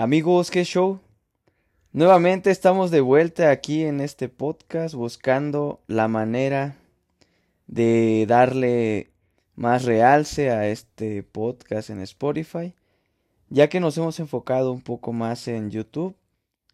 [0.00, 0.98] Amigos, ¿qué show?
[1.92, 6.78] Nuevamente estamos de vuelta aquí en este podcast buscando la manera
[7.66, 9.10] de darle
[9.56, 12.72] más realce a este podcast en Spotify,
[13.50, 16.16] ya que nos hemos enfocado un poco más en YouTube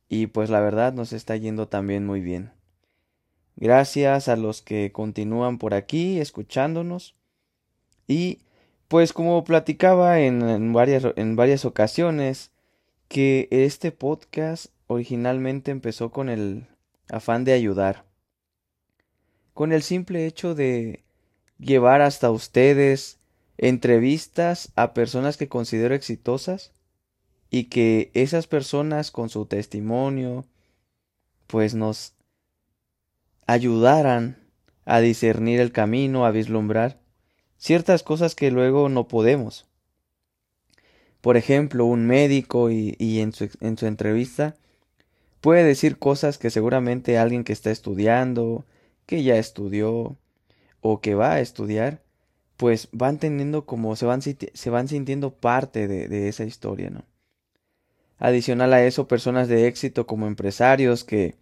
[0.09, 2.53] y pues la verdad nos está yendo también muy bien.
[3.57, 7.17] Gracias a los que continúan por aquí escuchándonos
[8.07, 8.39] y
[8.87, 12.53] pues como platicaba en, varias, en varias ocasiones,
[13.09, 16.67] que este podcast originalmente empezó con el
[17.09, 18.05] afán de ayudar,
[19.55, 21.05] con el simple hecho de
[21.59, 23.19] llevar hasta ustedes
[23.59, 26.73] entrevistas a personas que considero exitosas
[27.51, 30.45] y que esas personas con su testimonio
[31.47, 32.15] pues nos
[33.47, 34.37] ayudaran
[34.85, 36.99] a discernir el camino, a vislumbrar
[37.57, 39.67] ciertas cosas que luego no podemos.
[41.27, 44.55] Por ejemplo, un médico y, en, su, en su entrevista
[45.41, 48.65] puede decir cosas que seguramente alguien que está estudiando,
[49.07, 50.17] que ya estudió
[50.83, 52.01] o que va a estudiar,
[52.57, 57.03] pues van teniendo como se van, se van sintiendo parte de, de esa historia, ¿no?
[58.19, 61.35] Adicional a eso, personas de éxito como empresarios que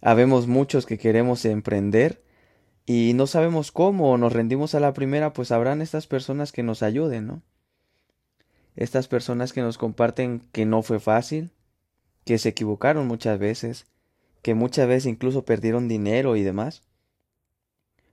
[0.00, 2.24] habemos muchos que queremos emprender
[2.86, 6.64] y no sabemos cómo o nos rendimos a la primera, pues habrán estas personas que
[6.64, 7.42] nos ayuden, ¿no?
[8.76, 11.50] Estas personas que nos comparten que no fue fácil,
[12.24, 13.86] que se equivocaron muchas veces,
[14.42, 16.82] que muchas veces incluso perdieron dinero y demás,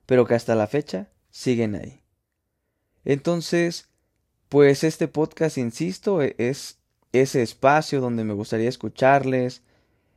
[0.06, 2.00] pero que hasta la fecha siguen ahí.
[3.04, 3.88] Entonces,
[4.48, 6.78] pues este podcast, insisto, e-, es
[7.12, 9.62] ese espacio donde me gustaría escucharles,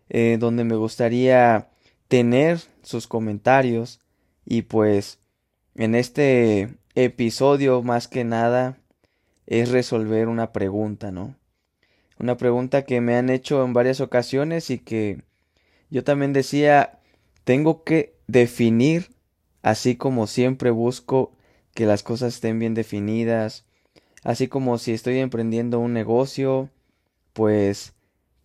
[0.10, 1.70] eh, donde me gustaría
[2.08, 4.00] tener sus comentarios,
[4.46, 5.20] y pues
[5.76, 8.78] en este episodio más que nada
[9.48, 11.36] es resolver una pregunta, ¿no?
[12.20, 15.22] Una pregunta que me han hecho en varias ocasiones y que
[15.90, 17.00] yo también decía,
[17.44, 19.10] tengo que definir,
[19.62, 21.32] así como siempre busco
[21.74, 23.66] que las cosas estén bien definidas,
[24.24, 26.70] así como si estoy emprendiendo un negocio,
[27.34, 27.94] pues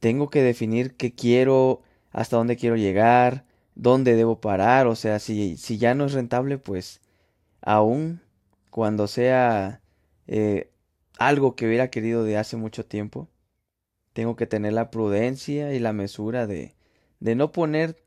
[0.01, 5.57] tengo que definir qué quiero, hasta dónde quiero llegar, dónde debo parar, o sea, si,
[5.57, 7.01] si ya no es rentable, pues
[7.63, 8.21] aún
[8.71, 9.81] cuando sea
[10.27, 10.72] eh,
[11.19, 13.29] algo que hubiera querido de hace mucho tiempo,
[14.13, 16.75] tengo que tener la prudencia y la mesura de,
[17.21, 18.03] de no poner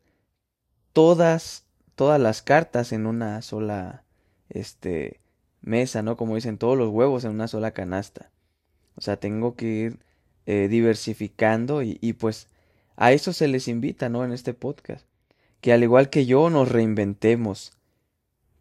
[0.93, 4.03] todas, todas las cartas en una sola,
[4.49, 5.19] este,
[5.61, 6.17] mesa, ¿no?
[6.17, 8.31] Como dicen, todos los huevos en una sola canasta.
[8.95, 9.99] O sea, tengo que ir
[10.45, 12.49] eh, diversificando y, y pues
[12.95, 14.23] a eso se les invita, ¿no?
[14.23, 15.05] En este podcast
[15.65, 17.73] que al igual que yo nos reinventemos.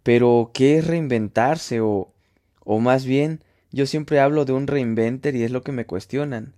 [0.02, 1.82] Pero, ¿qué es reinventarse?
[1.82, 2.14] O,
[2.64, 3.44] o más bien,
[3.74, 6.54] yo siempre hablo de un reinventer y es lo que me cuestionan.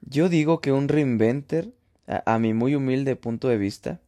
[0.00, 1.74] Yo digo que un reinventer,
[2.06, 4.00] a, a mi muy humilde punto de vista,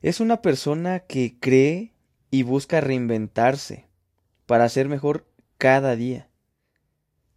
[0.00, 1.92] es una persona que cree
[2.30, 3.86] y busca reinventarse
[4.46, 5.26] para ser mejor
[5.58, 6.28] cada día.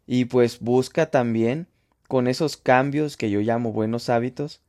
[0.06, 1.68] Y pues busca también,
[2.08, 4.62] con esos cambios que yo llamo buenos hábitos,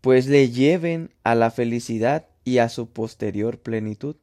[0.00, 4.16] pues le lleven a la felicidad y a su posterior plenitud.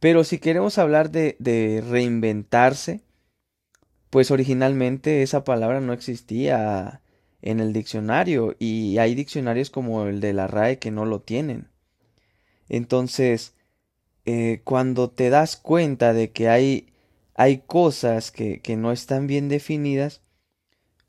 [0.00, 3.02] Pero si queremos hablar de, reinventarse,
[4.08, 7.02] pues originalmente esa palabra no existía
[7.42, 11.68] en el diccionario y hay diccionarios como el de la RAE que no lo tienen.
[12.68, 13.54] Entonces,
[14.24, 16.92] eh, cuando te das cuenta de que hay,
[17.34, 20.22] hay cosas que, no están bien definidas,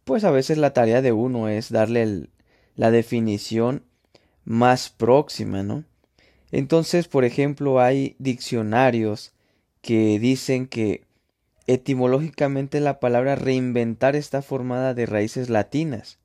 [0.04, 2.28] pues a veces la tarea de uno es darle
[2.76, 3.86] la definición
[4.44, 5.86] más próxima, ¿no?
[6.52, 9.34] Entonces, por ejemplo, hay diccionarios
[9.82, 11.06] que dicen que
[11.68, 16.20] etimológicamente la palabra reinventar está formada de raíces latinas.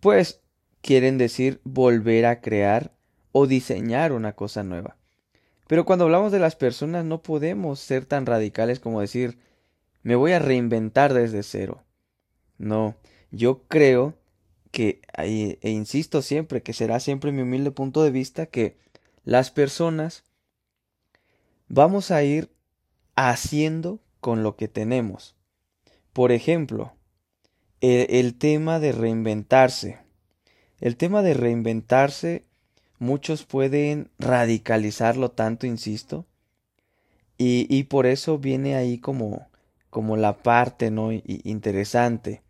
[0.00, 0.40] Pues
[0.80, 2.92] quieren decir volver a crear
[3.32, 4.96] o diseñar una cosa nueva.
[5.66, 9.38] Pero cuando hablamos de las personas no podemos ser tan radicales como decir
[10.02, 11.82] me voy a reinventar desde cero.
[12.56, 12.96] No,
[13.30, 14.14] yo creo
[14.70, 18.76] que, e insisto siempre, que será siempre mi humilde punto de vista, que
[19.28, 20.24] las personas
[21.68, 22.50] vamos a ir
[23.14, 25.36] haciendo con lo que tenemos.
[26.14, 26.94] Por ejemplo,
[27.82, 29.98] el, tema de reinventarse.
[30.80, 32.46] El tema de reinventarse,
[32.98, 36.24] muchos pueden radicalizarlo tanto, insisto,
[37.36, 39.50] y, y por eso viene ahí como,
[39.90, 41.12] como la parte ¿no?
[41.12, 42.40] interesante.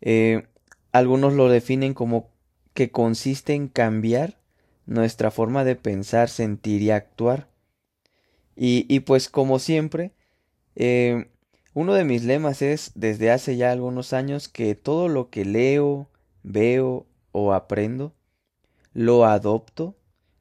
[0.00, 0.44] Eh,
[0.90, 2.30] algunos lo definen como
[2.74, 4.40] que consiste en cambiar
[4.86, 7.48] nuestra forma de pensar, sentir y actuar.
[8.56, 10.12] Y, y pues como siempre,
[10.76, 11.28] eh,
[11.74, 16.10] Uno de mis lemas es, desde hace ya algunos años, que todo lo que leo,
[16.44, 18.14] veo o aprendo,
[18.94, 19.96] lo adopto,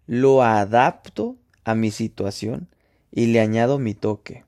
[0.08, 2.70] lo adapto a mi situación
[3.12, 4.46] y le añado mi toque.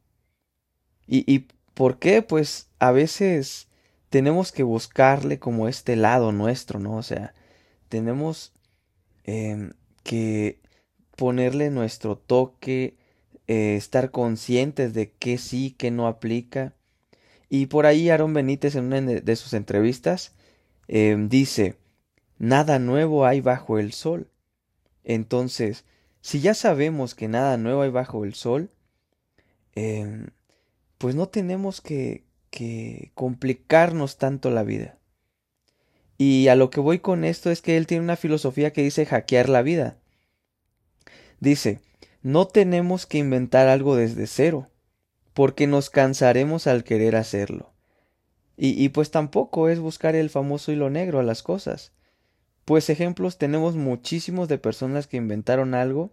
[1.07, 2.21] ¿Y, y por qué?
[2.21, 3.67] Pues a veces
[4.09, 6.95] tenemos que buscarle como este lado nuestro, ¿no?
[6.97, 7.33] O sea,
[7.89, 8.53] tenemos
[9.25, 9.73] em,
[10.07, 10.61] que
[11.17, 12.95] ponerle nuestro toque,
[13.47, 16.73] eh, estar conscientes de qué sí, qué no aplica.
[17.49, 20.33] Y por ahí Aaron Benítez en una de sus entrevistas
[20.87, 21.75] em, dice,
[22.39, 24.29] nada nuevo hay bajo el sol.
[25.03, 25.83] Entonces,
[26.21, 28.71] si ya sabemos que nada nuevo hay bajo el sol,
[29.75, 30.27] em,
[30.97, 34.96] pues no tenemos que, que complicarnos tanto la vida.
[36.17, 39.05] Y a lo que voy con esto es que él tiene una filosofía que dice
[39.05, 39.97] hackear la vida.
[41.39, 41.79] Dice,
[42.23, 44.69] no tenemos que inventar algo desde cero,
[45.33, 47.71] porque nos cansaremos al querer hacerlo.
[48.57, 51.91] Y, y, pues tampoco es buscar el famoso hilo negro a las cosas.
[52.65, 56.11] Pues ejemplos tenemos muchísimos de personas que inventaron algo,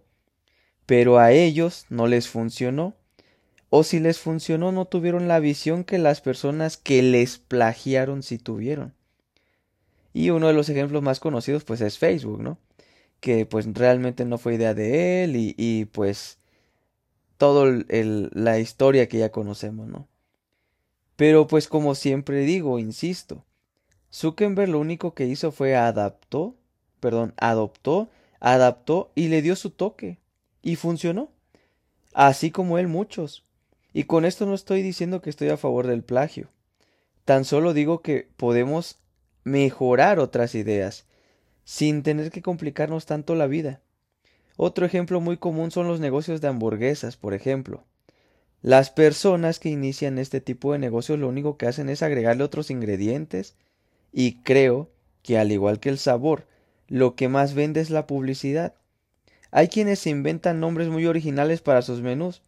[0.85, 2.95] pero a ellos no les funcionó
[3.69, 8.37] o si les funcionó no tuvieron la visión que las personas que les plagiaron sí
[8.37, 8.93] tuvieron.
[10.15, 12.57] Y uno de los ejemplos más conocidos pues es Facebook, ¿no?
[13.19, 16.37] Que pues realmente no fue idea de él y, pues
[17.35, 20.07] toda la historia que ya conocemos, ¿no?
[21.17, 23.43] Pero pues como siempre digo, insisto,
[24.09, 26.55] Zuckerberg lo único que hizo fue adaptó,
[27.01, 28.07] perdón, adoptó,
[28.39, 30.17] adaptó y le dio su toque.
[30.61, 31.29] Y funcionó.
[32.13, 33.43] Así como él muchos.
[33.91, 36.47] Y con esto no estoy diciendo que estoy a favor del plagio.
[37.25, 38.97] Tan solo digo que podemos
[39.45, 41.05] mejorar otras ideas,
[41.63, 43.79] sin tener que complicarnos tanto la vida.
[44.57, 47.85] Otro ejemplo muy común son los negocios de hamburguesas, por ejemplo.
[48.61, 52.69] Las personas que inician este tipo de negocios lo único que hacen es agregarle otros
[52.71, 53.55] ingredientes
[54.11, 54.89] y creo
[55.21, 56.47] que al igual que el sabor,
[56.87, 58.73] lo que más vende es la publicidad.
[59.51, 62.41] Hay quienes inventan nombres muy originales para sus menús,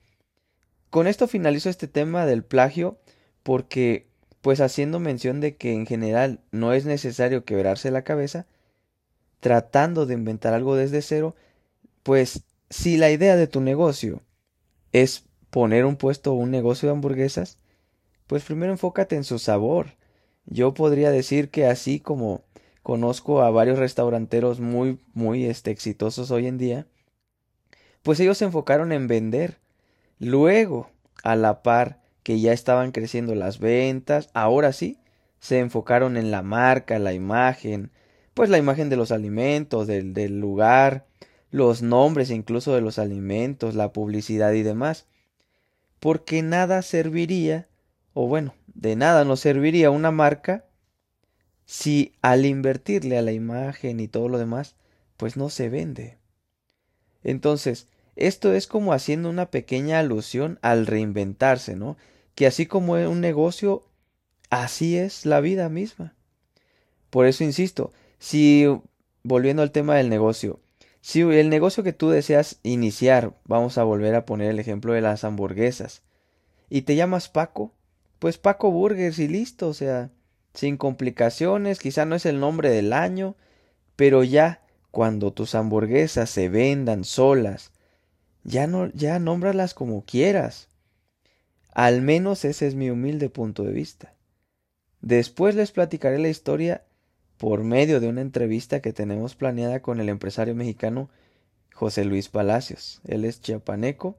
[0.89, 2.97] con esto finalizo este tema del plagio
[3.43, 4.06] porque,
[4.47, 8.47] pues haciendo mención de que en general no es necesario quebrarse la cabeza,
[9.41, 11.35] tratando de inventar algo desde cero,
[12.01, 14.21] pues si la idea de tu negocio
[14.93, 17.57] es poner un puesto o un negocio de hamburguesas,
[18.25, 19.97] pues primero enfócate en su sabor.
[20.45, 22.45] Yo podría decir que así como
[22.83, 26.87] conozco a varios restauranteros muy, muy este, exitosos hoy en día,
[28.01, 29.59] pues ellos se enfocaron en vender,
[30.19, 30.89] Luego,
[31.21, 34.99] a la par que ya estaban creciendo las ventas, ahora sí,
[35.39, 37.89] se enfocaron en la marca, la imagen,
[38.33, 41.07] pues la imagen de los alimentos, del, del lugar,
[41.51, 45.05] los nombres incluso de los alimentos, la publicidad y demás.
[46.01, 47.69] Porque nada serviría,
[48.13, 50.65] o bueno, de nada nos serviría una marca
[51.65, 54.75] si al invertirle a la imagen y todo lo demás,
[55.15, 56.17] pues no se vende.
[57.23, 57.87] Entonces,
[58.17, 61.95] esto es como haciendo una pequeña alusión al reinventarse, ¿no?
[62.37, 63.81] Que así como es un negocio,
[64.51, 66.13] así es la vida misma.
[67.09, 68.67] Por eso insisto, si,
[69.23, 70.59] volviendo al tema del negocio,
[71.01, 75.01] si el negocio que tú deseas iniciar, vamos a volver a poner el ejemplo de
[75.01, 76.03] las hamburguesas,
[76.69, 77.73] y te llamas Paco,
[78.19, 80.11] pues Paco Burgers y listo, o sea,
[80.53, 83.35] sin complicaciones, quizá no es el nombre del año,
[83.95, 87.71] pero ya cuando tus hamburguesas se vendan solas,
[88.43, 90.69] ya no, ya nómbralas como quieras.
[91.77, 94.15] Al menos ese es mi humilde punto de vista.
[95.01, 96.81] Después les platicaré la historia
[97.37, 101.07] por medio de una entrevista que tenemos planeada con el empresario mexicano
[101.71, 102.99] José Luis Palacios.
[103.05, 104.17] Él es chiapaneco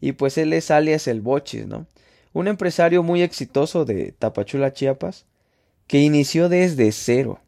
[0.00, 1.88] y pues él es alias el Bochis, ¿no?
[2.32, 5.26] Un empresario muy exitoso de Tapachula, Chiapas,
[5.88, 7.40] que inició desde cero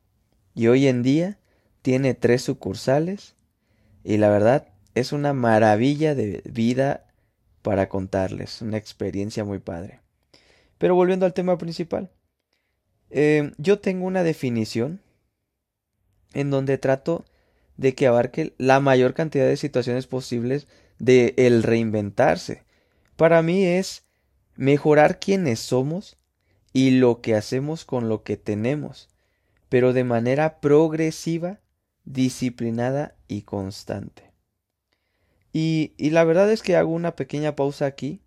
[0.56, 1.38] y hoy en día
[1.82, 3.36] tiene tres sucursales
[4.02, 4.66] y la verdad
[4.96, 7.04] es una maravilla de vida
[7.62, 10.00] para contarles, una experiencia muy padre.
[10.78, 12.10] Pero volviendo al tema principal,
[13.10, 15.00] eh, yo tengo una definición
[16.34, 17.24] en donde trato
[17.76, 20.66] de que abarque la mayor cantidad de situaciones posibles
[20.98, 22.64] de el reinventarse.
[23.16, 24.04] Para mí es
[24.56, 26.16] mejorar quienes somos
[26.72, 29.08] y lo que hacemos con lo que tenemos,
[29.68, 31.60] pero de manera progresiva,
[32.04, 34.31] disciplinada y constante.
[35.52, 38.20] Y, la verdad es que hago una pequeña pausa aquí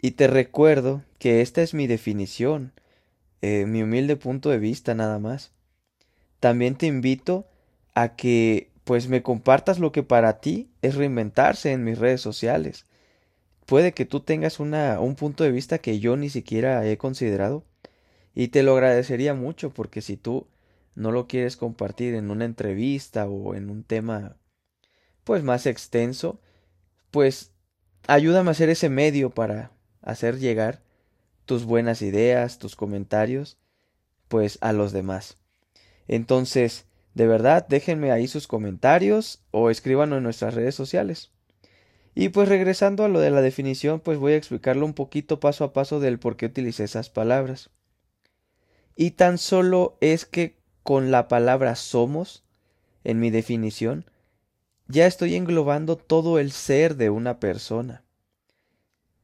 [0.00, 2.72] y te recuerdo que esta es mi definición,
[3.42, 5.52] eh, mi humilde punto de vista nada más.
[6.40, 7.46] También te invito
[7.94, 12.86] a que pues me compartas lo que para ti es reinventarse en mis redes sociales.
[13.66, 17.64] puede que tú tengas una, un punto de vista que yo ni siquiera he considerado
[18.34, 20.46] y te lo agradecería mucho porque si tú
[20.94, 24.36] no lo quieres compartir en una entrevista o en un tema
[25.24, 26.40] pues más extenso,
[27.10, 27.52] pues
[28.06, 30.82] ayúdame a hacer ese medio para hacer llegar
[31.44, 33.58] tus buenas ideas, tus comentarios,
[34.28, 35.36] pues a los demás.
[36.08, 41.30] Entonces, de verdad, déjenme ahí sus comentarios o escríbanlo en nuestras redes sociales.
[42.14, 45.64] Y pues regresando a lo de la definición, pues voy a explicarlo un poquito paso
[45.64, 47.70] a paso del por qué utilicé esas palabras.
[48.96, 52.44] Y tan solo es que con la palabra somos,
[53.04, 54.04] en mi definición,
[54.92, 58.04] ya estoy englobando todo el ser de una persona.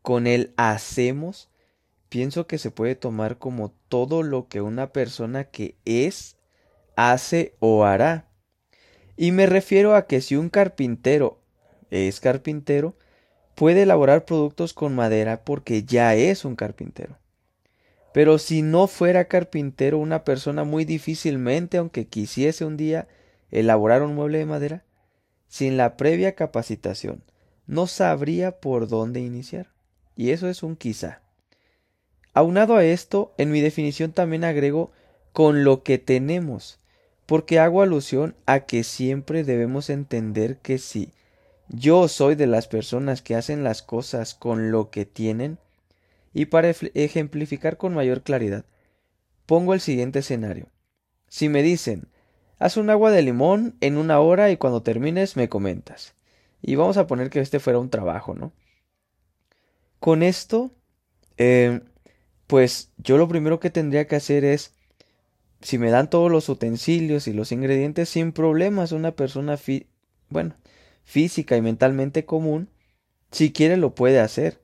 [0.01, 1.51] Con el hacemos,
[2.09, 6.39] pienso que se puede tomar como todo lo que una persona que es,
[6.97, 8.29] hace o hará.
[9.19, 11.39] Y me refiero a que si un carpintero
[11.91, 12.97] es carpintero,
[13.55, 17.19] puede elaborar productos con madera porque ya es un carpintero.
[18.15, 23.07] Pero si no fuera carpintero, una persona muy difícilmente, aunque quisiese un día
[23.51, 24.85] elaborar un mueble de madera,
[25.49, 27.23] sin la previa capacitación,
[27.67, 29.69] no sabría por dónde iniciar.
[30.17, 31.23] Y eso es un quizá.
[32.35, 34.93] Aunado a esto, en mi definición también agrego
[35.33, 36.79] con lo que tenemos,
[37.27, 41.13] porque hago alusión a que siempre debemos entender que si
[41.69, 45.59] yo soy de las personas que hacen las cosas con lo que tienen,
[46.33, 48.65] y para ejemplificar con mayor claridad,
[49.47, 50.69] pongo el siguiente escenario.
[51.29, 52.09] Si me dicen,
[52.59, 56.15] haz un agua de limón en una hora y cuando termines me comentas.
[56.61, 58.53] Y vamos a poner que este fuera un trabajo, ¿no?
[60.01, 60.73] Con esto,
[61.37, 61.81] eh,
[62.47, 64.75] pues yo lo primero que tendría que hacer es,
[65.61, 69.59] si me dan todos los utensilios y los ingredientes sin problemas, una persona,
[70.29, 70.55] bueno,
[71.05, 72.69] física y mentalmente común,
[73.31, 74.61] si quiere lo puede hacer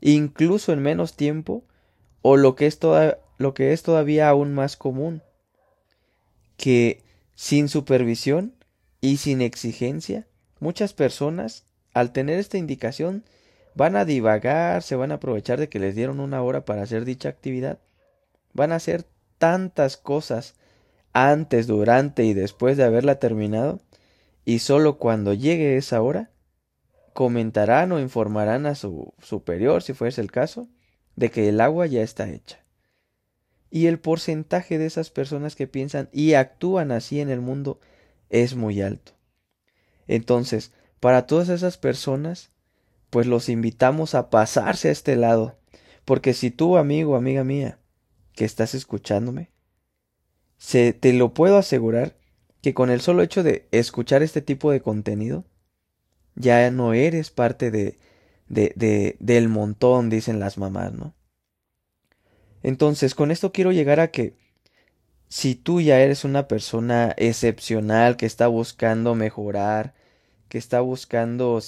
[0.00, 1.64] incluso en menos tiempo,
[2.22, 2.78] o lo que es,
[3.38, 5.22] lo que es todavía aún más común,
[6.56, 7.02] que
[7.36, 8.54] sin supervisión
[9.00, 10.26] y sin exigencia,
[10.58, 13.24] muchas personas, al tener esta indicación,
[13.74, 17.04] van a divagar, se van a aprovechar de que les dieron una hora para hacer
[17.04, 17.78] dicha actividad,
[18.54, 19.04] van a hacer
[19.38, 20.54] tantas cosas
[21.12, 23.80] antes, durante y después de haberla terminado,
[24.44, 26.30] y solo cuando llegue esa hora,
[27.12, 30.68] comentarán o informarán a su superior, si fuese el caso,
[31.16, 32.65] de que el agua ya está hecha.
[33.70, 37.80] Y el porcentaje de esas personas que piensan y actúan así en el mundo
[38.30, 39.12] es muy alto.
[40.06, 42.50] Entonces, para todas esas personas,
[43.10, 45.56] pues los invitamos a pasarse a este lado,
[46.04, 47.78] porque si tú, amigo, amiga mía,
[48.34, 49.50] que estás escuchándome,
[50.58, 52.16] se te lo puedo asegurar
[52.62, 55.44] que con el solo hecho de escuchar este tipo de contenido,
[56.34, 57.98] ya no eres parte de,
[58.48, 61.14] de, de, del montón, dicen las mamás, ¿no?
[62.66, 64.34] Entonces, con esto quiero llegar a que
[65.28, 69.94] si tú ya eres una persona excepcional que está buscando mejorar,
[70.48, 71.60] que está buscando,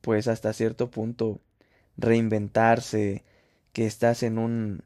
[0.00, 1.42] pues hasta cierto punto,
[1.98, 3.22] reinventarse,
[3.74, 4.82] que estás en un,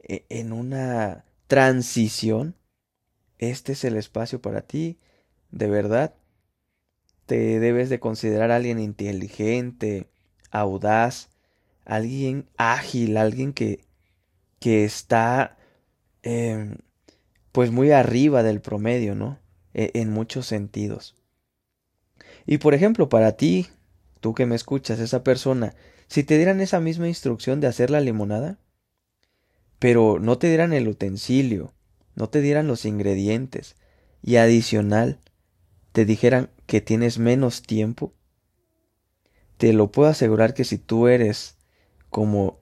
[0.00, 2.56] e, en una transición,
[3.36, 4.98] este es el espacio para ti,
[5.50, 6.14] de verdad.
[7.26, 10.08] Te debes de considerar alguien inteligente,
[10.50, 11.28] audaz,
[11.84, 13.85] alguien ágil, alguien que,
[14.58, 15.56] que está
[16.22, 16.76] em,
[17.52, 19.38] pues muy arriba del promedio, ¿no?
[19.74, 21.14] E, en muchos sentidos.
[22.46, 23.66] Y por ejemplo, para ti,
[24.20, 25.74] tú que me escuchas, esa persona,
[26.08, 28.58] si te dieran esa misma instrucción de hacer la limonada,
[29.78, 31.72] pero no te dieran el utensilio,
[32.14, 33.76] no te dieran los ingredientes,
[34.22, 35.20] y adicional,
[35.92, 38.12] te dijeran que tienes menos tiempo,
[39.56, 41.56] te lo puedo asegurar que si tú eres
[42.10, 42.60] como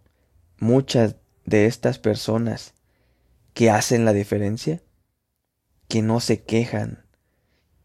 [0.59, 2.75] muchas de estas personas
[3.53, 4.83] que hacen la diferencia,
[5.89, 7.05] que no se quejan,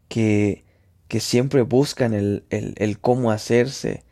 [0.08, 0.64] que,
[1.08, 4.04] que siempre buscan el, el, el cómo hacerse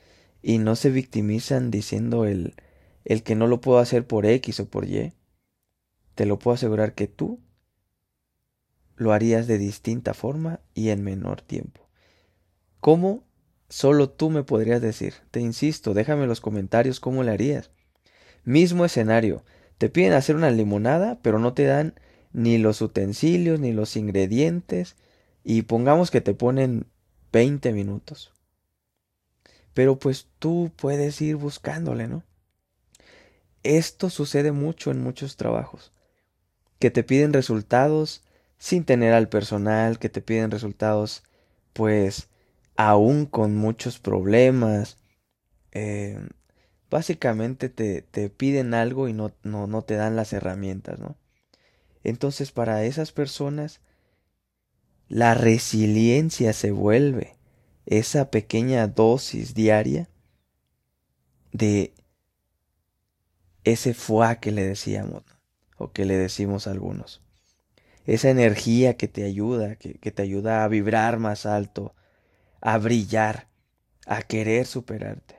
[0.43, 2.55] y no se victimizan diciendo el,
[3.05, 5.15] el que no lo puedo hacer por X o por Y,
[6.15, 7.41] te lo puedo asegurar que tú
[8.97, 11.89] lo harías de distinta forma y en menor tiempo.
[12.81, 13.25] ¿Cómo?
[13.69, 15.15] Solo tú me podrías decir.
[15.31, 17.71] Te insisto, déjame en los comentarios cómo le harías.
[18.49, 19.45] Mismo escenario.
[19.77, 21.93] Te piden hacer una limonada, pero no te dan
[22.33, 24.97] ni los utensilios ni los ingredientes
[25.45, 26.87] y pongamos que te ponen
[27.31, 28.33] 20 minutos.
[29.75, 32.23] Pero pues tú puedes ir buscándole, ¿no?
[33.65, 35.93] Esto sucede mucho en muchos trabajos,
[36.79, 38.25] que te piden resultados
[38.57, 41.23] sin tener al personal, que te piden resultados
[41.75, 42.31] pues
[42.77, 44.97] aún con muchos problemas,
[45.73, 46.19] eh,
[46.91, 51.17] básicamente te, te piden algo y no, no, no te dan las herramientas, ¿no?
[52.05, 53.81] Entonces para esas personas
[55.09, 57.37] la resiliencia se vuelve
[57.87, 60.09] esa pequeña dosis diaria
[61.53, 61.95] de
[63.65, 65.23] ese fuá que le decíamos
[65.79, 67.23] o que le decimos a algunos.
[68.05, 71.95] Esa energía que te ayuda, que, que te ayuda a vibrar más alto,
[72.61, 73.49] a brillar,
[74.07, 75.38] a querer superarte.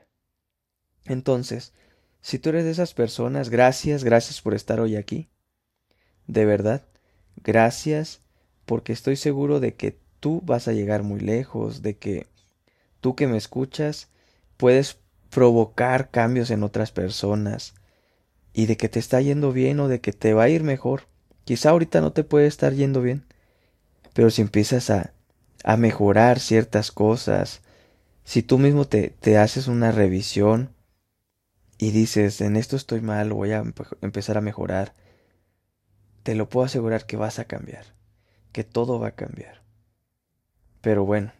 [1.05, 1.73] Entonces,
[2.21, 5.29] si tú eres de esas personas, gracias, gracias por estar hoy aquí.
[6.27, 6.83] De verdad,
[7.43, 8.21] gracias
[8.65, 12.27] porque estoy seguro de que tú vas a llegar muy lejos, de que
[13.01, 14.09] tú que me escuchas
[14.57, 14.97] puedes
[15.29, 17.73] provocar cambios en otras personas
[18.53, 21.03] y de que te está yendo bien o de que te va a ir mejor.
[21.45, 23.23] Quizá ahorita no te puede estar yendo bien,
[24.13, 25.13] pero si empiezas a,
[25.63, 27.61] a mejorar ciertas cosas,
[28.23, 30.69] si tú mismo te, te haces una revisión
[31.79, 33.63] y dices, en esto estoy mal, voy a
[34.01, 34.93] empezar a mejorar,
[36.23, 37.85] te lo puedo asegurar que vas a cambiar,
[38.51, 39.63] que todo va a cambiar.
[40.81, 41.31] Pero bueno,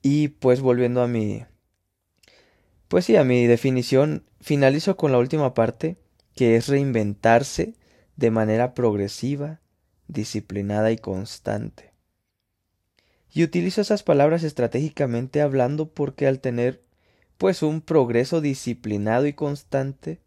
[0.00, 1.44] y pues volviendo a mi,
[2.88, 5.98] pues sí, a mi definición, finalizo con la última parte,
[6.34, 7.74] que es reinventarse
[8.16, 9.60] de manera progresiva,
[10.08, 11.92] disciplinada y constante.
[13.30, 16.82] Y utilizo esas palabras estratégicamente hablando porque al tener
[17.42, 20.20] pues un progreso disciplinado y constante,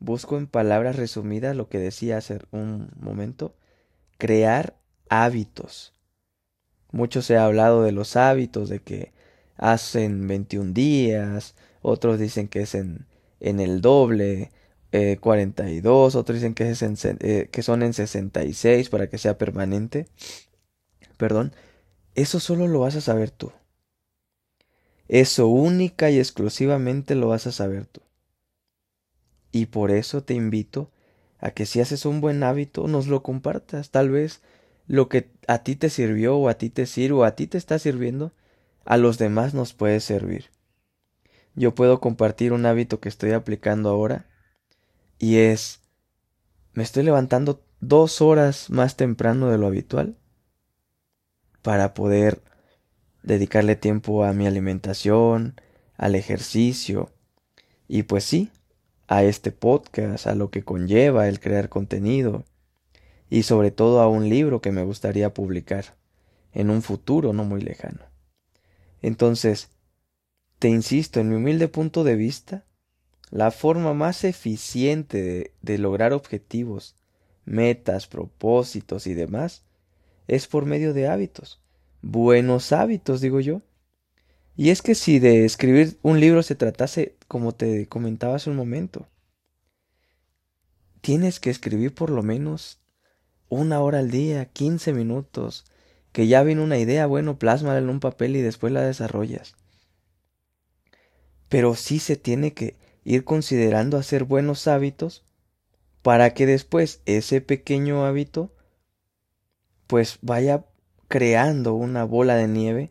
[0.00, 3.54] busco en palabras resumidas lo que decía hace un momento,
[4.18, 4.76] crear
[5.08, 5.94] hábitos.
[6.90, 9.12] Mucho se ha hablado de los hábitos, de que
[9.56, 13.06] hacen 21 días, otros dicen que es en,
[13.38, 14.50] en el doble,
[14.90, 19.38] eh, 42, otros dicen que, es en, eh, que son en 66 para que sea
[19.38, 20.08] permanente.
[21.18, 21.52] Perdón,
[22.16, 23.52] eso solo lo vas a saber tú.
[25.08, 28.00] Eso única y exclusivamente lo vas a saber tú.
[29.52, 30.90] Y por eso te invito
[31.38, 33.90] a que si haces un buen hábito, nos lo compartas.
[33.90, 34.42] Tal vez
[34.86, 37.58] lo que a ti te sirvió o a ti te sirve o a ti te
[37.58, 38.32] está sirviendo,
[38.84, 40.50] a los demás nos puede servir.
[41.54, 44.26] Yo puedo compartir un hábito que estoy aplicando ahora
[45.18, 45.80] y es
[46.74, 50.16] me estoy levantando dos horas más temprano de lo habitual
[51.62, 52.42] para poder
[53.26, 55.60] dedicarle tiempo a mi alimentación,
[55.98, 57.10] al ejercicio
[57.88, 58.50] y pues sí,
[59.08, 62.44] a este podcast, a lo que conlleva el crear contenido
[63.28, 65.96] y sobre todo a un libro que me gustaría publicar
[66.52, 68.00] en un futuro no muy lejano.
[69.02, 69.68] Entonces,
[70.58, 72.64] te insisto, en mi humilde punto de vista,
[73.30, 76.94] la forma más eficiente de, lograr objetivos,
[77.44, 79.64] metas, propósitos y demás
[80.28, 81.60] es por medio de hábitos.
[82.08, 83.62] Buenos hábitos, digo yo.
[84.56, 88.54] Y es que si de escribir un libro se tratase, como te comentaba hace un
[88.54, 89.08] momento,
[91.00, 92.80] tienes que escribir por lo menos
[93.48, 95.64] una hora al día, 15 minutos,
[96.12, 99.56] que ya viene una idea, bueno, plásmala en un papel y después la desarrollas.
[101.48, 105.24] Pero sí se tiene que ir considerando hacer buenos hábitos
[106.02, 108.54] para que después ese pequeño hábito
[109.88, 110.66] pues vaya
[111.08, 112.90] creando una bola de nieve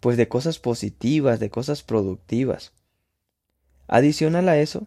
[0.00, 2.72] pues de cosas positivas, de cosas productivas.
[3.88, 4.86] Adicional a eso,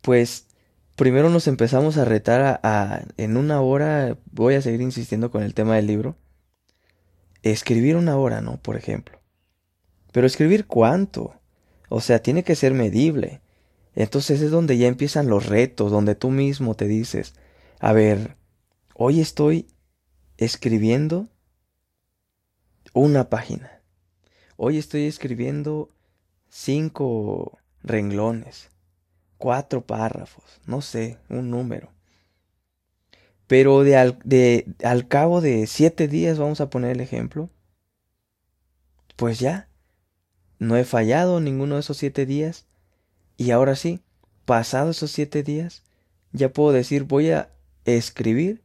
[0.00, 0.46] pues
[0.94, 5.54] primero nos empezamos a retar a, en una hora, voy a seguir insistiendo con el
[5.54, 6.16] tema del libro,
[7.42, 8.56] escribir una hora, ¿no?
[8.58, 9.20] Por ejemplo.
[10.12, 11.34] Pero escribir cuánto?
[11.88, 13.40] O sea, tiene que ser medible.
[13.94, 17.34] Entonces es donde ya empiezan los retos, donde tú mismo te dices,
[17.78, 18.36] a ver,
[18.94, 19.66] hoy estoy
[20.38, 21.28] escribiendo
[22.92, 23.82] una página.
[24.56, 25.90] Hoy estoy escribiendo
[26.48, 28.70] cinco renglones
[29.38, 31.90] cuatro párrafos, no sé, un número.
[33.46, 37.50] Pero de al, de, al cabo de siete días, vamos a poner el ejemplo,
[39.14, 39.68] pues ya,
[40.58, 42.66] no he fallado ninguno de esos siete días.
[43.36, 44.00] Y ahora sí,
[44.44, 45.84] pasado esos siete días,
[46.32, 47.50] ya puedo decir, voy a
[47.84, 48.62] escribir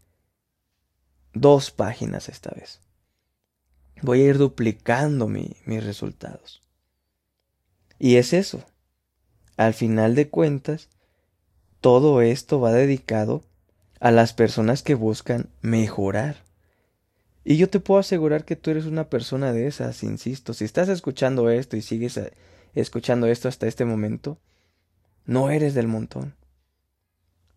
[1.34, 2.80] dos páginas esta vez.
[4.02, 6.62] Voy a ir duplicando mis resultados.
[8.00, 8.64] Y es eso,
[9.58, 10.90] al final de cuentas,
[11.82, 13.44] todo esto va dedicado
[14.00, 16.38] a las personas que buscan mejorar.
[17.44, 20.54] Y yo te puedo asegurar que tú eres una persona de esas, insisto.
[20.54, 22.34] Si estás escuchando esto y sigues eh,
[22.74, 24.40] escuchando esto hasta este momento,
[25.26, 26.36] no eres del montón.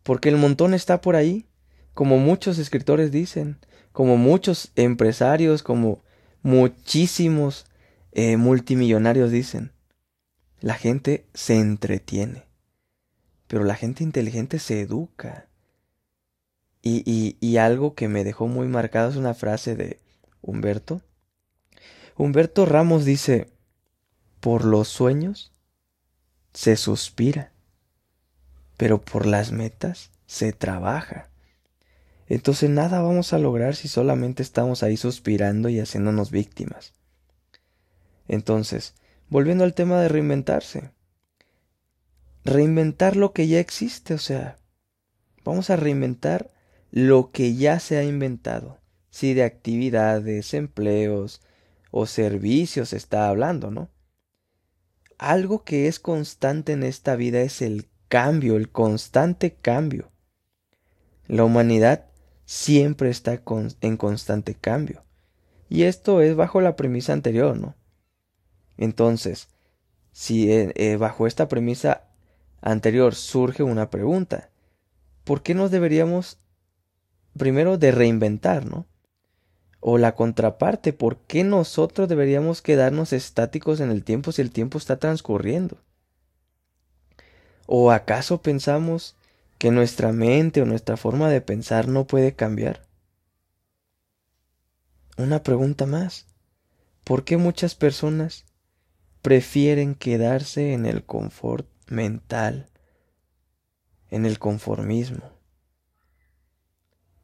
[0.02, 1.46] Porque el montón está por ahí,
[1.94, 3.58] como muchos escritores dicen,
[3.92, 6.02] como muchos empresarios, como
[6.42, 7.66] muchísimos
[8.12, 9.72] eh, multimillonarios dicen.
[10.60, 12.44] La gente se entretiene,
[13.46, 15.46] pero la gente inteligente se educa.
[16.82, 20.00] Y, y, y algo que me dejó muy marcado es una frase de
[20.42, 21.00] Humberto.
[22.16, 23.48] Humberto Ramos dice,
[24.40, 25.52] por los sueños
[26.52, 27.52] se suspira,
[28.76, 31.30] pero por las metas se trabaja.
[32.26, 36.94] Entonces nada vamos a lograr si solamente estamos ahí suspirando y haciéndonos víctimas.
[38.28, 38.94] Entonces,
[39.28, 40.90] volviendo al tema de reinventarse.
[42.44, 44.58] Reinventar lo que ya existe, o sea,
[45.44, 46.50] vamos a reinventar
[46.90, 48.78] lo que ya se ha inventado.
[49.10, 51.40] Si de actividades, empleos
[51.90, 53.90] o servicios se está hablando, ¿no?
[55.18, 60.10] Algo que es constante en esta vida es el cambio, el constante cambio.
[61.26, 62.06] La humanidad
[62.44, 63.40] siempre está
[63.80, 65.02] en constante cambio.
[65.68, 67.74] Y esto es bajo la premisa anterior, ¿no?
[68.76, 69.48] Entonces,
[70.12, 72.04] si eh, eh, bajo esta premisa
[72.60, 74.50] anterior surge una pregunta,
[75.24, 76.38] ¿por qué nos deberíamos
[77.36, 78.86] primero de reinventar, ¿no?
[79.80, 84.78] O la contraparte, ¿por qué nosotros deberíamos quedarnos estáticos en el tiempo si el tiempo
[84.78, 85.76] está transcurriendo?
[87.66, 89.16] ¿O acaso pensamos
[89.58, 92.86] que nuestra mente o nuestra forma de pensar no puede cambiar?
[95.16, 96.26] Una pregunta más.
[97.04, 98.46] ¿Por qué muchas personas
[99.22, 102.68] prefieren quedarse en el confort mental,
[104.10, 105.32] en el conformismo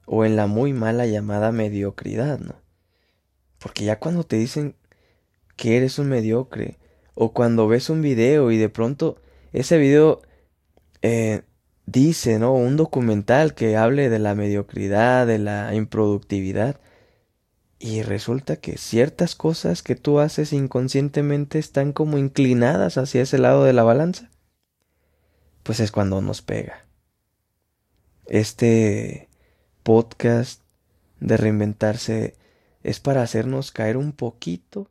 [0.06, 2.60] o en la muy mala llamada mediocridad, ¿no?
[3.58, 4.76] Porque ya cuando te dicen
[5.56, 6.78] que eres un mediocre
[7.14, 9.20] o cuando ves un video y de pronto
[9.52, 10.22] ese video
[11.02, 11.42] eh,
[11.86, 12.54] dice, ¿no?
[12.54, 16.80] Un documental que hable de la mediocridad, de la improductividad.
[17.78, 23.64] Y resulta que ciertas cosas que tú haces inconscientemente están como inclinadas hacia ese lado
[23.64, 24.30] de la balanza.
[25.62, 26.84] Pues es cuando nos pega.
[28.26, 29.28] Este
[29.82, 30.62] podcast
[31.20, 32.36] de reinventarse
[32.82, 34.90] es para hacernos caer un poquito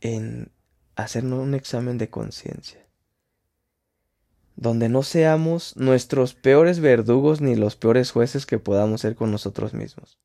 [0.00, 0.50] en
[0.94, 2.79] hacernos un examen de conciencia
[4.60, 9.72] donde no seamos nuestros peores verdugos ni los peores jueces que podamos ser con nosotros
[9.72, 10.18] mismos.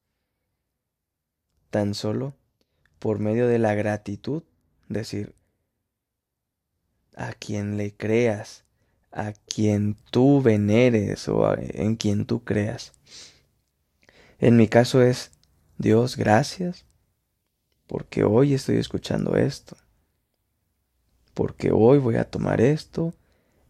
[1.70, 2.36] Tan solo
[3.00, 4.44] por medio de la gratitud,
[4.90, 5.34] decir,
[7.16, 8.66] a quien le creas,
[9.14, 12.92] a quien tú veneres o en quien tú creas.
[14.40, 15.32] En mi caso es,
[15.78, 16.86] Dios, gracias,
[17.88, 19.78] porque hoy estoy escuchando esto,
[21.34, 23.14] porque hoy voy a tomar esto,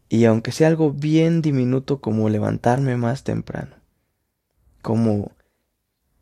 [0.08, 3.76] y aunque sea algo bien diminuto como levantarme más temprano,
[4.82, 5.32] como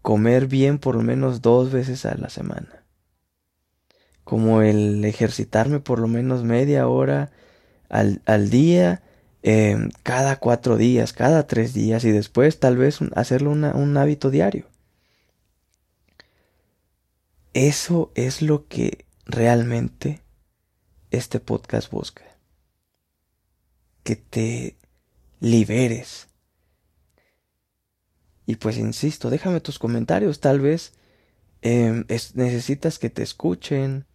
[0.03, 2.85] comer bien por lo menos dos veces a la semana,
[4.25, 7.31] como el ejercitarme por lo menos media hora
[7.91, 9.03] al, al día,
[9.43, 14.67] em, cada cuatro días, cada tres días y después tal vez hacerlo un hábito diario.
[17.53, 20.23] Eso es lo que realmente
[21.11, 22.34] este podcast busca
[24.05, 24.77] que te
[25.41, 26.29] liberes.
[28.47, 30.93] Y pues insisto, déjame tus comentarios, tal vez
[31.63, 34.07] em, necesitas que te escuchen,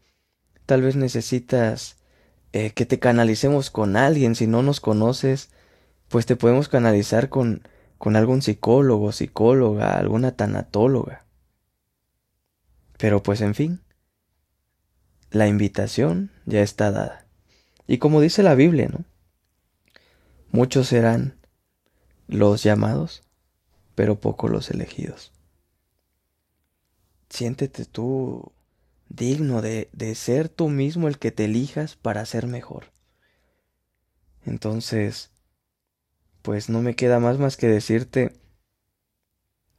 [0.66, 1.98] tal vez necesitas
[2.54, 5.50] eh, que te canalicemos con alguien, si no nos conoces,
[6.08, 7.64] pues te podemos canalizar con,
[7.98, 11.26] con algún psicólogo, psicóloga, alguna tanatóloga.
[12.98, 13.82] Pero pues en fin,
[15.32, 17.26] la invitación ya está dada.
[17.88, 19.06] Y como dice la Biblia, ¿no?
[20.52, 21.38] Muchos serán
[22.28, 23.24] los llamados,
[23.96, 25.32] pero pocos los elegidos.
[27.30, 28.52] Siéntete tú
[29.10, 32.92] digno de, de ser tú mismo el que te elijas para ser mejor.
[34.46, 35.32] Entonces,
[36.42, 38.34] pues no me queda más más que decirte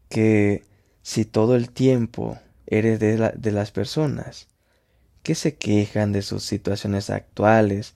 [0.09, 0.65] que
[1.03, 4.49] si todo el tiempo eres de, de las personas
[5.23, 7.95] que se quejan de sus situaciones actuales,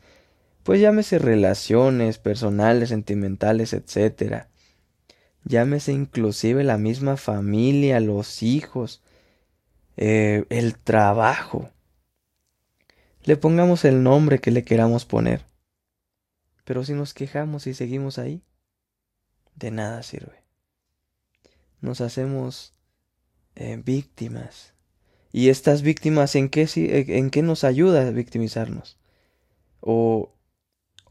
[0.64, 4.46] pues llámese relaciones personales, sentimentales, etc.
[5.44, 9.02] Llámese inclusive la misma familia, los hijos,
[9.98, 11.70] eh, el trabajo.
[13.24, 15.44] Le pongamos el nombre que le queramos poner.
[16.64, 18.42] Pero si nos quejamos y seguimos ahí,
[19.56, 20.44] de nada sirve.
[21.82, 22.72] Nos hacemos
[23.54, 24.72] eh, víctimas.
[25.30, 28.98] ¿Y estas víctimas en qué, en qué nos ayuda a victimizarnos?
[29.80, 30.33] O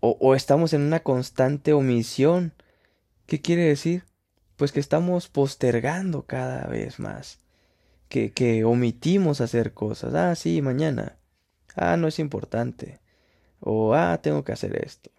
[0.05, 2.53] o, estamos en una constante omisión.
[3.25, 4.03] ¿Qué quiere decir?
[4.57, 7.39] Pues que estamos postergando cada vez más.
[8.09, 10.13] Que, que omitimos hacer cosas.
[10.13, 11.19] Ah, sí, mañana.
[11.77, 12.99] Ah, no es importante.
[13.61, 15.09] O, ah, tengo que hacer esto.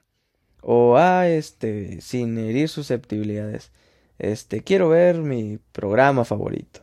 [0.61, 3.73] O, ah, este, sin herir susceptibilidades.
[4.19, 6.83] Este, quiero ver mi programa favorito.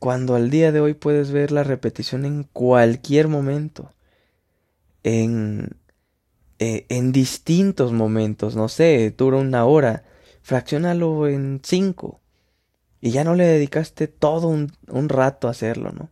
[0.00, 3.92] Cuando al día de hoy puedes ver la repetición en cualquier momento.
[5.02, 5.83] En,
[6.58, 8.56] eh, en distintos momentos.
[8.56, 10.04] No sé, dura una hora.
[10.42, 12.20] Fraccionalo en cinco.
[13.00, 16.10] Y ya no le dedicaste todo un, un rato a hacerlo, ¿no?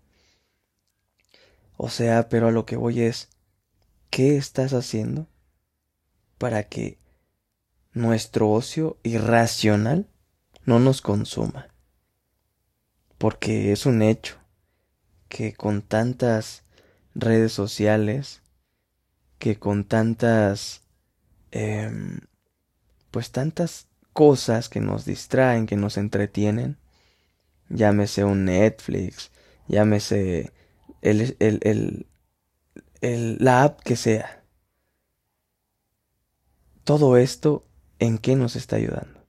[1.76, 3.28] O sea, pero a lo que voy es,
[4.10, 5.26] ¿qué estás haciendo
[6.38, 6.98] para que
[7.92, 10.06] nuestro ocio irracional
[10.64, 11.68] no nos consuma?
[13.18, 14.36] Porque es un hecho
[15.28, 16.62] que con tantas
[17.14, 18.41] redes sociales,
[19.42, 20.82] que con tantas,
[21.50, 21.90] eh,
[23.10, 26.78] pues tantas cosas que nos distraen, que nos entretienen,
[27.68, 29.32] llámese un Netflix,
[29.66, 30.52] llámese
[31.00, 32.06] el, el, el,
[33.00, 34.44] el, la app que sea.
[36.84, 37.66] Todo esto,
[37.98, 39.26] ¿en qué nos está ayudando?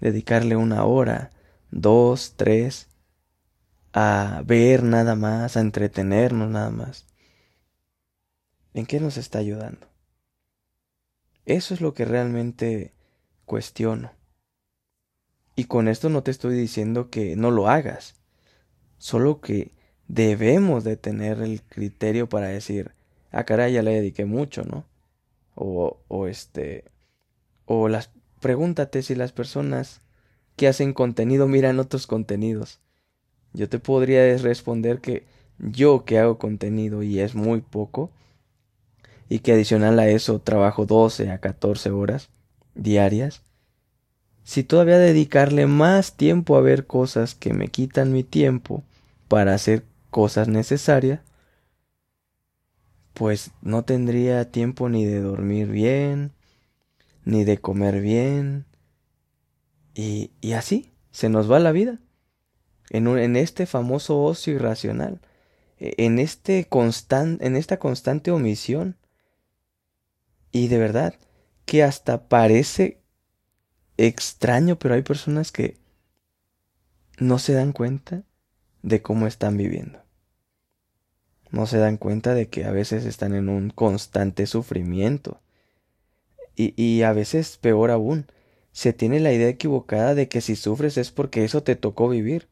[0.00, 1.30] Dedicarle una hora,
[1.70, 2.88] dos, tres,
[3.92, 7.11] a ver nada más, a entretenernos nada más.
[8.74, 9.86] ¿En qué nos está ayudando?
[11.44, 12.92] Eso es lo que realmente
[13.44, 14.12] cuestiono.
[15.54, 18.14] Y con esto no te estoy diciendo que no lo hagas,
[18.98, 19.72] solo que
[20.08, 22.92] debemos de tener el criterio para decir,
[23.30, 24.86] ah, caray, ya le dediqué mucho, ¿no?
[25.54, 26.84] O, o este,
[27.66, 30.00] o las, pregúntate si las personas
[30.56, 32.80] que hacen contenido miran otros contenidos.
[33.52, 35.24] Yo te podría responder que
[35.58, 38.10] yo que hago contenido y es muy poco,
[39.32, 42.28] y que adicional a eso trabajo 12 a 14 horas
[42.74, 43.40] diarias,
[44.44, 48.82] si todavía dedicarle más tiempo a ver cosas que me quitan mi tiempo
[49.28, 51.20] para hacer cosas necesarias,
[53.14, 56.32] pues no tendría tiempo ni de dormir bien,
[57.24, 58.66] ni de comer bien,
[59.94, 62.00] y, y así se nos va la vida,
[62.90, 65.22] en, un, en este famoso ocio irracional,
[65.78, 68.98] e, en, este en esta constante omisión,
[70.52, 71.14] y de verdad
[71.64, 73.00] que hasta parece
[73.96, 75.78] extraño, pero hay personas que
[77.18, 78.24] no se dan cuenta
[78.82, 80.00] de cómo están viviendo.
[81.50, 85.40] No se dan cuenta de que a veces están en un constante sufrimiento.
[86.56, 88.26] Y, y a veces, peor aún,
[88.72, 92.48] se tiene la idea equivocada de que si sufres es porque eso te tocó vivir.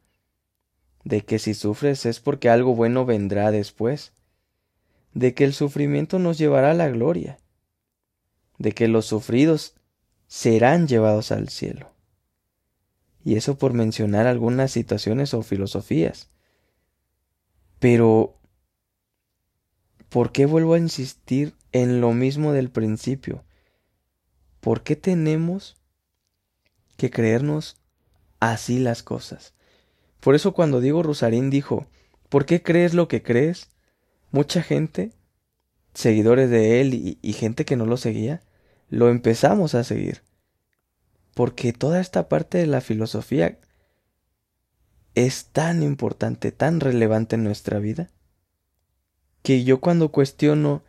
[1.03, 4.13] De que si sufres es porque algo bueno vendrá después.
[5.13, 7.40] De que el sufrimiento nos llevará a la gloria.
[8.61, 9.73] De que los sufridos
[10.27, 11.91] serán llevados al cielo.
[13.25, 16.29] Y eso por mencionar algunas situaciones o filosofías.
[17.79, 18.37] Pero,
[20.09, 23.43] ¿por qué vuelvo a insistir en lo mismo del principio?
[24.59, 25.75] ¿Por qué tenemos
[26.97, 27.77] que creernos
[28.39, 29.55] así las cosas?
[30.19, 31.87] Por eso cuando Diego Rosarín dijo,
[32.29, 33.69] ¿por qué crees lo que crees?
[34.29, 35.13] Mucha gente,
[35.95, 38.43] seguidores de él y, y gente que no lo seguía,
[38.91, 40.21] lo empezamos a seguir.
[41.33, 43.57] Porque toda esta parte de la filosofía
[45.15, 48.11] es tan importante, tan relevante en nuestra vida,
[49.41, 50.83] que yo cuando cuestiono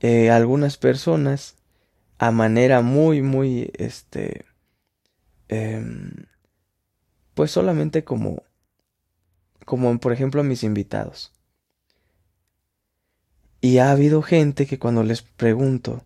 [0.00, 1.56] eh, a algunas personas
[2.18, 4.46] a manera muy, muy, este,
[5.48, 6.10] em,
[7.34, 8.42] pues solamente como,
[9.66, 11.32] como por ejemplo a mis invitados.
[13.60, 16.02] Y ha habido gente que cuando les pregunto,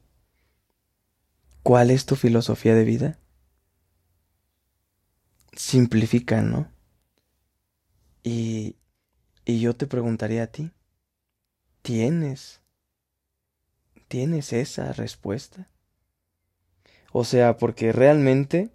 [1.62, 3.18] ¿Cuál es tu filosofía de vida?
[5.52, 6.70] Simplifica, ¿no?
[8.22, 8.76] Y,
[9.44, 10.70] y yo te preguntaría a ti,
[11.82, 12.60] ¿tienes?
[14.08, 15.68] ¿Tienes esa respuesta?
[17.12, 18.70] O sea, porque realmente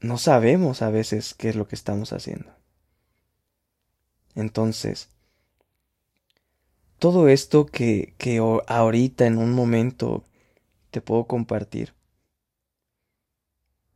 [0.00, 2.52] no sabemos a veces qué es lo que estamos haciendo.
[4.34, 5.08] Entonces,
[6.98, 10.24] todo esto que, que ahorita en un momento
[10.90, 11.94] te puedo compartir.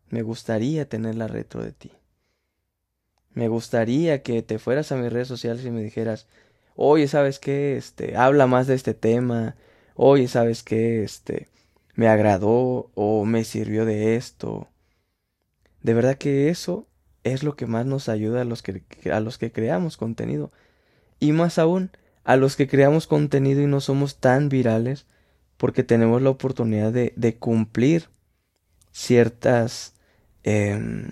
[0.09, 1.92] Me gustaría tener la retro de ti.
[3.35, 6.28] Me gustaría que te fueras a mis redes sociales y me dijeras,
[6.76, 7.76] oye, ¿sabes qué?
[7.76, 9.57] Este, habla más de este tema.
[9.94, 11.02] Oye, ¿sabes qué?
[11.02, 11.48] Este,
[11.94, 14.68] me agradó o me sirvió de esto.
[15.83, 16.87] De verdad que eso
[17.24, 20.52] es lo que más nos ayuda a los que, a los que creamos contenido.
[21.20, 21.90] Y más aún,
[22.24, 25.07] a los que creamos contenido y no somos tan virales
[25.62, 28.09] porque tenemos la oportunidad de, cumplir
[28.90, 29.94] ciertas,
[30.42, 31.09] eh,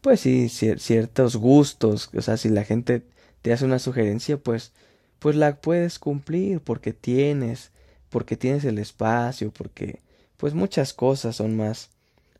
[0.00, 3.02] pues sí, ciertos gustos, o sea, si la gente
[3.42, 4.72] te hace una sugerencia, pues,
[5.18, 7.72] pues la puedes cumplir porque tienes
[8.08, 9.98] porque tienes el espacio, porque
[10.36, 11.90] pues muchas cosas son más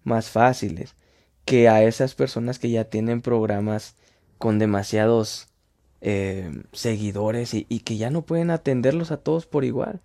[0.04, 0.94] más fáciles
[1.44, 3.96] que a esas personas que ya tienen programas
[4.38, 5.48] con demasiados
[6.02, 10.02] eh, seguidores y que ya no pueden atenderlos a todos por igual.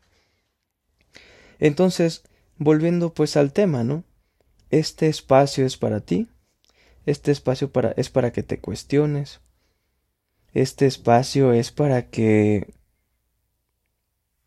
[1.60, 2.24] Entonces,
[2.58, 4.04] volviendo pues al tema, ¿no?
[4.70, 6.30] Este espacio es para ti.
[7.06, 9.42] Este espacio para, es para que te cuestiones.
[10.54, 12.74] Este espacio es para que,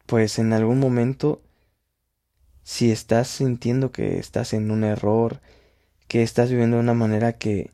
[0.06, 1.42] pues en algún momento,
[2.62, 5.40] si estás sintiendo que estás en un error,
[6.08, 7.70] que estás viviendo de una manera que,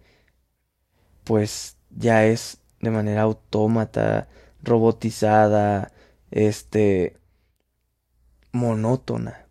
[1.23, 4.29] pues ya es de manera autómata,
[4.63, 5.93] robotizada,
[6.31, 7.17] este,
[8.55, 9.49] monótona.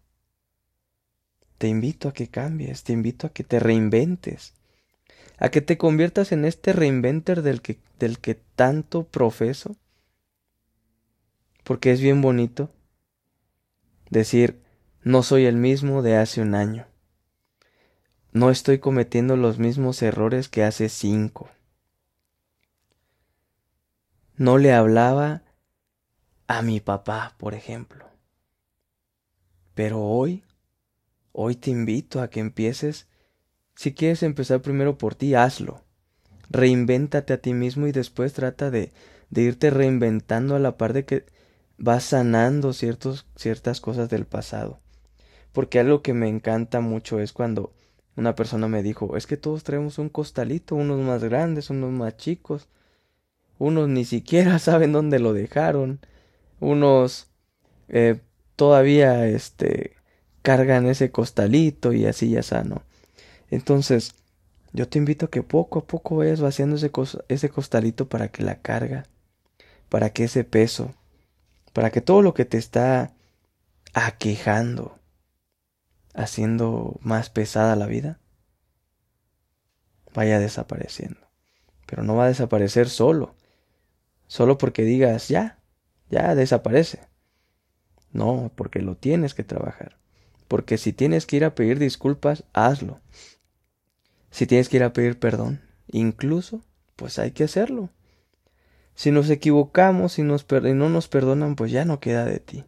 [1.57, 4.53] Te invito a que cambies, te invito a que te reinventes,
[5.37, 9.75] a que te conviertas en este reinventer del que, del que tanto profeso,
[11.63, 12.71] porque es bien bonito
[14.09, 14.61] decir,
[15.03, 16.87] no soy el mismo de hace un año,
[18.31, 21.49] no estoy cometiendo los mismos errores que hace cinco.
[24.37, 25.43] No le hablaba
[26.47, 28.12] a mi papá, por ejemplo.
[29.73, 30.43] Pero hoy,
[31.31, 33.07] hoy te invito a que empieces,
[33.75, 35.81] si quieres empezar primero por ti, hazlo.
[36.49, 38.91] Reinvéntate a ti mismo y después trata de,
[39.29, 41.25] de irte reinventando a la par de que
[41.77, 44.79] vas sanando ciertos, ciertas cosas del pasado.
[45.51, 47.73] Porque algo que me encanta mucho es cuando
[48.15, 52.15] una persona me dijo, es que todos traemos un costalito, unos más grandes, unos más
[52.17, 52.67] chicos,
[53.57, 55.99] unos ni siquiera saben dónde lo dejaron,
[56.59, 57.27] unos
[57.87, 58.21] eh,
[58.55, 59.95] todavía este
[60.41, 62.83] cargan ese costalito y así ya sano.
[63.49, 64.15] Entonces,
[64.73, 66.91] yo te invito a que poco a poco vayas vaciando ese,
[67.29, 69.05] ese costalito para que la carga,
[69.89, 70.93] para que ese peso,
[71.71, 73.13] para que todo lo que te está
[73.93, 74.99] aquejando,
[76.13, 78.19] haciendo más pesada la vida,
[80.13, 81.19] vaya desapareciendo.
[81.85, 83.35] Pero no va a desaparecer solo,
[84.27, 85.59] solo porque digas, ya,
[86.09, 87.12] ya desaparece.
[88.13, 89.97] No, porque lo tienes que trabajar.
[90.47, 93.01] Porque si tienes que ir a pedir disculpas, hazlo.
[94.29, 96.63] Si tienes que ir a pedir perdón, incluso,
[96.95, 97.89] pues hay que hacerlo.
[98.95, 100.37] Si nos equivocamos y, no
[100.89, 102.65] nos perdonan, pues ya no queda de ti.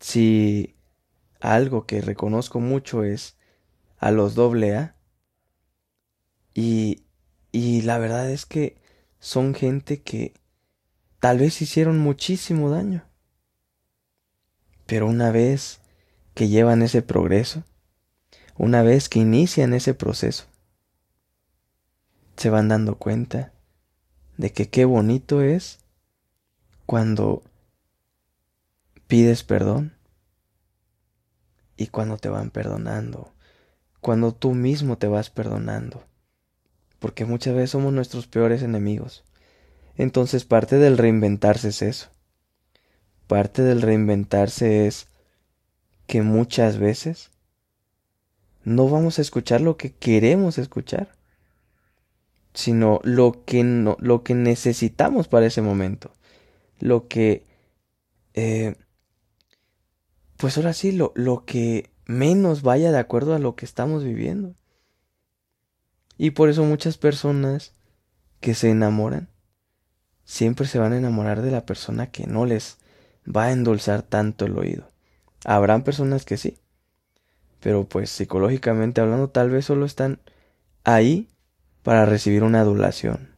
[0.00, 0.74] Si
[1.40, 3.36] algo que reconozco mucho es
[3.98, 4.96] a los doble A,
[6.54, 7.04] y,
[7.52, 8.76] y la verdad es que
[9.20, 10.34] son gente que
[11.20, 13.11] tal vez hicieron muchísimo daño.
[14.86, 15.80] Pero una vez
[16.34, 17.64] que llevan ese progreso,
[18.56, 20.44] una vez que inician ese proceso,
[22.36, 23.52] se van dando cuenta
[24.36, 25.78] de que qué bonito es
[26.86, 27.42] cuando
[29.06, 29.94] pides perdón
[31.76, 33.32] y cuando te van perdonando,
[34.00, 36.04] cuando tú mismo te vas perdonando,
[36.98, 39.24] porque muchas veces somos nuestros peores enemigos.
[39.96, 42.10] Entonces parte del reinventarse es eso,
[43.32, 45.06] parte del reinventarse es
[46.06, 47.30] que muchas veces
[48.62, 51.16] no vamos a escuchar lo que queremos escuchar,
[52.52, 56.12] sino lo que, no, lo que necesitamos para ese momento,
[56.78, 57.46] lo que,
[58.34, 58.74] eh,
[60.36, 64.54] pues ahora sí, lo, lo que menos vaya de acuerdo a lo que estamos viviendo.
[66.18, 67.72] Y por eso muchas personas
[68.40, 69.30] que se enamoran,
[70.26, 72.81] siempre se van a enamorar de la persona que no les
[73.24, 74.88] va a endulzar tanto el oído.
[75.44, 76.58] Habrán personas que sí,
[77.60, 80.20] pero pues psicológicamente hablando tal vez solo están
[80.84, 81.28] ahí
[81.82, 83.36] para recibir una adulación,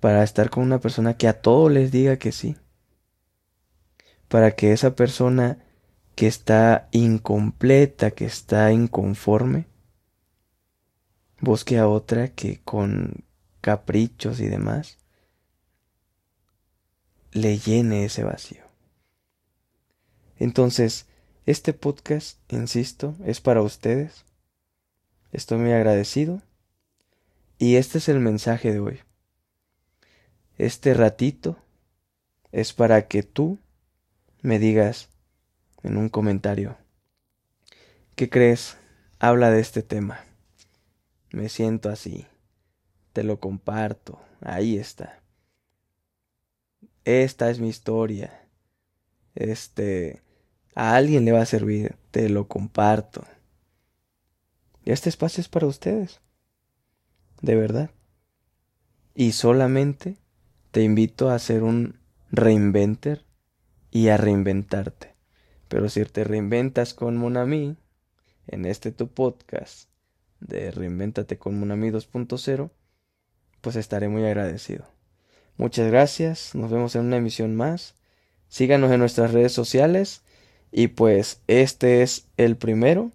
[0.00, 2.56] para estar con una persona que a todo les diga que sí,
[4.28, 5.58] para que esa persona
[6.14, 9.66] que está incompleta, que está inconforme,
[11.40, 13.24] busque a otra que con
[13.60, 14.98] caprichos y demás
[17.32, 18.63] le llene ese vacío.
[20.38, 21.06] Entonces,
[21.46, 24.24] este podcast, insisto, es para ustedes.
[25.32, 26.42] Estoy muy agradecido.
[27.58, 29.00] Y este es el mensaje de hoy.
[30.58, 31.56] Este ratito
[32.52, 33.58] es para que tú
[34.42, 35.08] me digas
[35.82, 36.76] en un comentario,
[38.14, 38.76] ¿qué crees?
[39.18, 40.24] Habla de este tema.
[41.30, 42.26] Me siento así.
[43.12, 44.20] Te lo comparto.
[44.40, 45.20] Ahí está.
[47.04, 48.43] Esta es mi historia.
[49.34, 50.22] Este
[50.74, 53.24] a alguien le va a servir, te lo comparto.
[54.84, 56.20] Este espacio es para ustedes.
[57.40, 57.90] De verdad.
[59.14, 60.16] Y solamente
[60.72, 63.24] te invito a hacer un reinventer
[63.90, 65.14] y a reinventarte.
[65.68, 67.76] Pero si te reinventas con Monami,
[68.46, 69.88] en este tu podcast
[70.40, 72.70] de Reinventate con Monami 2.0,
[73.60, 74.86] pues estaré muy agradecido.
[75.56, 77.94] Muchas gracias, nos vemos en una emisión más.
[78.54, 80.22] Síganos en nuestras redes sociales
[80.70, 83.10] y pues este es el primero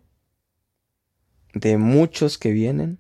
[1.53, 2.99] de muchos que vienen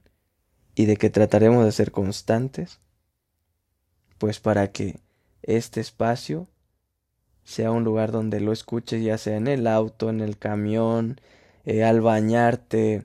[0.73, 2.79] y de que trataremos de ser constantes,
[4.19, 5.01] pues para que
[5.41, 6.47] este espacio
[7.43, 11.19] sea un lugar donde lo escuches ya sea en el auto, en el camión,
[11.65, 13.03] eh, al bañarte,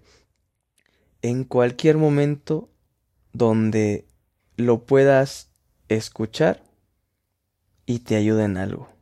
[1.22, 2.68] en cualquier momento
[3.32, 4.05] donde
[4.57, 5.51] lo puedas
[5.89, 6.62] escuchar
[7.85, 8.93] y te ayude en algo.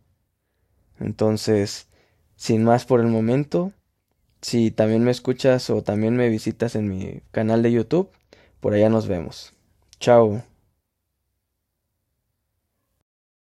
[1.03, 1.89] Entonces,
[2.37, 3.73] sin más por el momento,
[4.41, 8.11] si también me escuchas o también me visitas en mi canal de YouTube,
[8.61, 9.55] por allá nos vemos.
[10.01, 10.43] Chao.